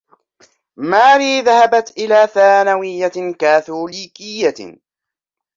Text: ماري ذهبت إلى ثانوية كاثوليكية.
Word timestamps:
ماري 0.77 1.41
ذهبت 1.41 1.93
إلى 1.97 2.27
ثانوية 2.27 3.33
كاثوليكية. 3.39 4.53